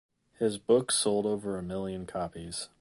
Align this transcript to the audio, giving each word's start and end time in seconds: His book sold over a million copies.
His 0.39 0.57
book 0.57 0.91
sold 0.91 1.27
over 1.27 1.59
a 1.59 1.61
million 1.61 2.07
copies. 2.07 2.69